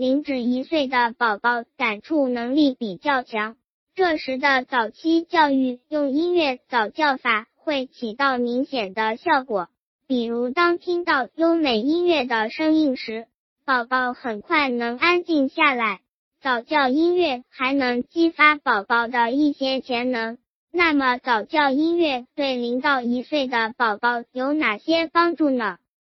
[0.00, 3.56] 零至一岁的宝宝感触能力比较强，
[3.94, 9.68] 这时的早期教育用音乐早教法会起到明显的效果。
[10.06, 13.26] 比如，当听到优美音乐的声音时，
[13.66, 16.00] 宝宝很快能安静下来。
[16.40, 20.38] 早教音乐还能激发宝宝的一些潜能。
[20.72, 25.76] 那么，早教音乐对零到一岁的宝宝有哪些帮助呢？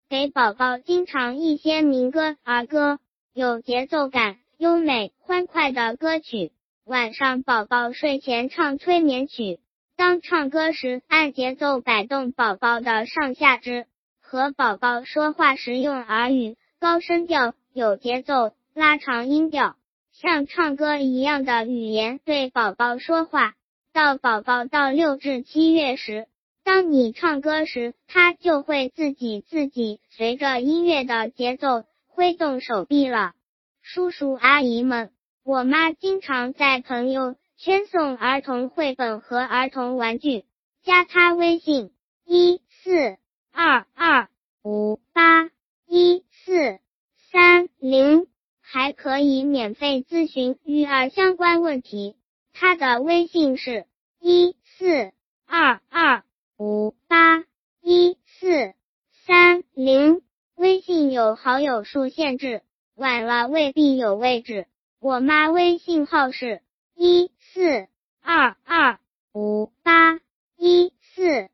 [0.10, 3.00] 给宝宝经常一些民歌、儿歌，
[3.36, 6.52] 有节奏感、优美、欢快的歌曲。
[6.86, 9.60] 晚上宝宝睡前唱催眠曲。
[9.96, 13.86] 当唱歌时，按节奏摆动宝宝的上下肢；
[14.22, 19.77] 和宝宝说话时用耳语、高声调、有节奏、拉长音调，
[20.12, 23.55] 像唱歌一样的语言对宝宝说话。
[23.94, 26.27] 到宝宝到六至七月时，
[26.63, 31.84] 当你唱歌时，他就会自己自己随着音乐的节奏
[32.16, 33.34] 挥动手臂了。
[33.81, 35.12] 叔叔阿姨们，
[35.44, 37.35] 我妈经常在朋友。
[37.55, 40.43] 圈送儿童绘本和儿童玩具，
[40.84, 41.93] 加他微信
[42.26, 43.18] 一四
[43.54, 44.27] 二二
[44.63, 45.49] 五八
[45.88, 46.79] 一四
[47.32, 48.27] 三零，
[48.60, 52.18] 还可以免费咨询育儿相关问题。
[52.51, 53.85] 他的微信是
[54.20, 55.13] 一四
[55.45, 56.23] 二二
[56.57, 57.45] 五八
[57.82, 58.73] 一四
[59.26, 60.23] 三零，
[60.85, 62.62] 信有好友数限制，
[62.95, 64.67] 晚了未必有位置。
[65.00, 66.62] 我妈微信号是
[66.95, 67.29] 一。
[67.53, 67.88] 四
[68.23, 68.97] 二二
[69.31, 70.19] 五八
[70.57, 71.50] 一四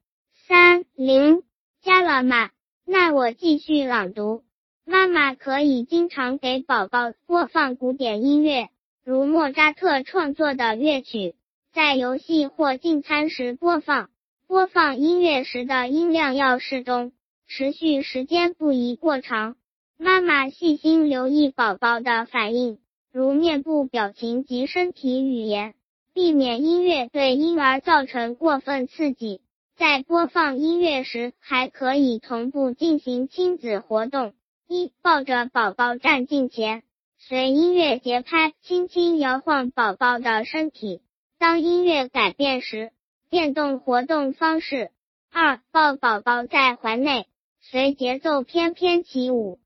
[0.48, 1.44] 三零，
[1.82, 2.52] 加了吗？
[2.86, 4.46] 那我继续朗读。
[4.86, 8.70] 妈妈可以经常给宝宝播放古典音乐，
[9.04, 11.36] 如莫扎特创作的乐曲，
[11.74, 14.10] 在游戏或进餐时播放。
[14.48, 17.12] 播放音乐时的音量要适中，
[17.50, 19.56] 持续时间不宜过长。
[19.98, 22.78] 妈妈细心留意宝宝的反应，
[23.12, 25.74] 如面部表情及身体语言。
[26.14, 29.42] 避免音乐对婴儿造成过分刺激。
[29.76, 34.34] 在播放音乐时，还可以同步进行亲子活动。
[34.68, 36.84] 一、抱着宝宝站近前，
[37.18, 41.02] 随音乐节拍轻轻摇晃宝宝的身体。
[41.40, 42.92] 当音乐改变时，
[43.30, 44.92] 变动活动方式。
[45.32, 47.28] 二、抱宝宝在怀内，
[47.62, 49.60] 随节奏翩翩起舞。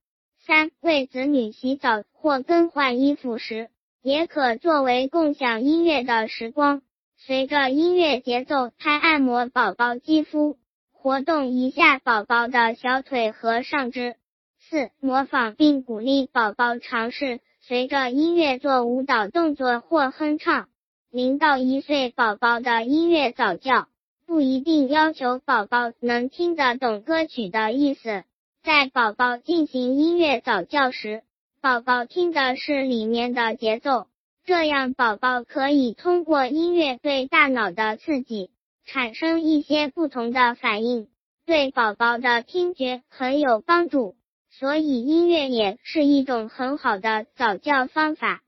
[0.46, 3.70] 三、为子女洗澡或更换衣服时。
[4.02, 6.82] 也可作为共享音乐的时光，
[7.16, 10.58] 随着音乐节奏拍按摩宝宝肌肤，
[10.92, 14.16] 活动一下宝宝的小腿和上肢。
[14.60, 20.68] 四、模仿并鼓励宝宝尝试随着音乐做舞蹈动作或哼唱。
[21.10, 23.88] 零到一岁宝宝的音乐早教
[24.26, 28.24] 不一定要求宝宝能听得懂歌曲的意思，
[28.62, 31.22] 在宝宝进行音乐早教时。
[31.60, 34.06] 宝宝听的是里面的节奏，
[34.44, 38.50] 这样宝宝可以通过音乐对大脑的刺激，
[38.86, 41.08] 产生一些不同的反应，
[41.46, 44.14] 对宝宝的听觉很有帮助。
[44.50, 48.43] 所以音乐也是一种很好的早教方法。